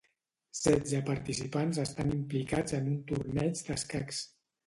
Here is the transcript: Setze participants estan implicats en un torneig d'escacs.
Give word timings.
Setze 0.59 1.01
participants 1.09 1.81
estan 1.83 2.15
implicats 2.15 2.77
en 2.79 2.89
un 2.93 2.97
torneig 3.13 3.63
d'escacs. 3.71 4.25